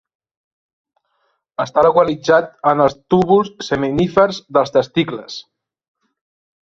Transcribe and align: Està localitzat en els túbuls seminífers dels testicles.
Està 1.65 1.83
localitzat 1.89 2.49
en 2.71 2.81
els 2.87 2.97
túbuls 3.15 3.53
seminífers 3.69 4.41
dels 4.59 4.75
testicles. 4.79 5.37